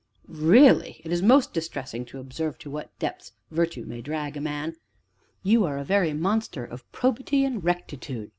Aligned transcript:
"Really 0.27 0.99
it 1.03 1.11
is 1.11 1.21
most 1.21 1.53
distressing 1.53 2.05
to 2.05 2.17
observe 2.19 2.57
to 2.57 2.71
what 2.71 2.97
depths 2.97 3.33
Virtue 3.51 3.85
may 3.85 4.01
drag 4.01 4.35
a 4.35 4.41
man! 4.41 4.77
you 5.43 5.63
are 5.63 5.77
a 5.77 5.83
very 5.83 6.11
monster 6.11 6.65
of 6.65 6.91
probity 6.91 7.45
and 7.45 7.63
rectitude!" 7.63 8.29